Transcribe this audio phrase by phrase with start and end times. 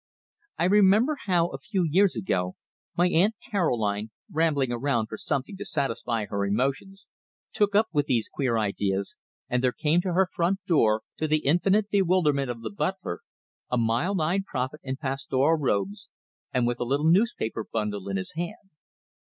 [0.57, 2.55] I remember how, a few years ago,
[2.97, 7.05] my Aunt Caroline, rambling around looking for something to satisfy her emotions,
[7.53, 9.17] took up with these queer ideas,
[9.47, 13.19] and there came to her front door, to the infinite bewilderment of the butler,
[13.69, 16.09] a mild eyed prophet in pastoral robes,
[16.51, 18.71] and with a little newspaper bundle in his hand.